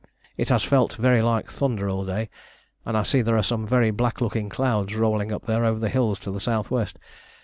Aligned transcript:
"It 0.35 0.49
has 0.49 0.63
felt 0.63 0.95
very 0.95 1.21
like 1.21 1.51
thunder 1.51 1.87
all 1.87 2.07
day, 2.07 2.31
and 2.87 2.97
I 2.97 3.03
see 3.03 3.21
there 3.21 3.37
are 3.37 3.43
some 3.43 3.67
very 3.67 3.91
black 3.91 4.19
looking 4.19 4.49
clouds 4.49 4.95
rolling 4.95 5.31
up 5.31 5.43
there 5.45 5.63
over 5.63 5.79
the 5.79 5.89
hills 5.89 6.17
to 6.21 6.31
the 6.31 6.39
south 6.39 6.71
west. 6.71 6.97